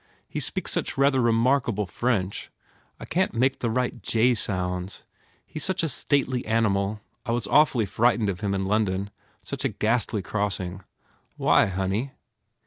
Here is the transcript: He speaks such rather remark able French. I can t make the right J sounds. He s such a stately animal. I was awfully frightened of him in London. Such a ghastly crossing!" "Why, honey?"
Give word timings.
He 0.27 0.39
speaks 0.39 0.71
such 0.71 0.97
rather 0.97 1.21
remark 1.21 1.69
able 1.69 1.85
French. 1.85 2.49
I 2.99 3.05
can 3.05 3.29
t 3.29 3.37
make 3.37 3.59
the 3.59 3.69
right 3.69 4.01
J 4.01 4.33
sounds. 4.33 5.03
He 5.45 5.59
s 5.59 5.63
such 5.63 5.83
a 5.83 5.89
stately 5.89 6.43
animal. 6.47 7.01
I 7.23 7.31
was 7.33 7.45
awfully 7.45 7.85
frightened 7.85 8.27
of 8.27 8.39
him 8.39 8.55
in 8.55 8.65
London. 8.65 9.11
Such 9.43 9.63
a 9.63 9.69
ghastly 9.69 10.23
crossing!" 10.23 10.81
"Why, 11.37 11.67
honey?" 11.67 12.13